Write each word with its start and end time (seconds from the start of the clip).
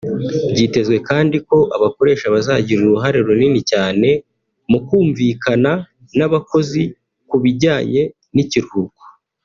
Byitezwe 0.51 0.97
kandi 1.09 1.37
ko 1.47 1.57
abakoresha 1.75 2.27
bazagira 2.35 2.79
uruhare 2.83 3.17
runini 3.27 3.61
cyane 3.71 4.09
mu 4.69 4.77
kumvikana 4.85 5.71
n’abakozi 6.17 6.83
ku 7.29 7.35
bijyanye 7.43 8.01
n’ikiruhuko 8.35 9.03